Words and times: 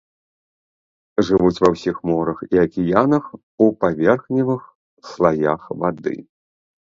Жывуць 1.27 1.61
ва 1.65 1.69
ўсіх 1.73 1.95
морах 2.11 2.39
і 2.45 2.55
акіянах 2.63 3.25
у 3.65 3.69
паверхневых 3.85 4.63
слаях 5.11 5.61
вады. 5.85 6.15